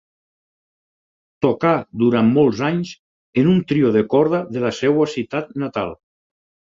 [1.45, 2.95] Tocà durant molts anys
[3.43, 5.95] en un trio de corda de la seva ciutat natal.